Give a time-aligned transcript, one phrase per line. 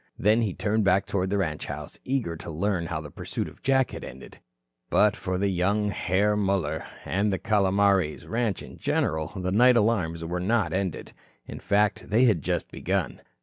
[0.17, 3.61] Then he turned back toward the ranch house, eager to learn how the pursuit of
[3.61, 4.39] Jack had ended.
[4.89, 10.39] But for young Herr Muller and the Calomares ranch in general the night alarms were
[10.39, 11.13] not ended.
[11.45, 13.21] In fact, they had just begun.